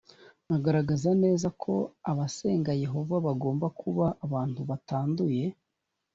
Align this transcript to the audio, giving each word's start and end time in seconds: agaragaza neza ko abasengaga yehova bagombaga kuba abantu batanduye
agaragaza 0.55 1.09
neza 1.23 1.47
ko 1.61 1.73
abasengaga 2.11 2.73
yehova 2.83 3.15
bagombaga 3.25 3.75
kuba 3.81 4.05
abantu 4.25 4.61
batanduye 4.69 5.45